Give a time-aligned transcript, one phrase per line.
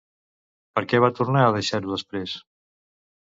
[0.77, 2.33] Per què va tornar a deixar-ho després?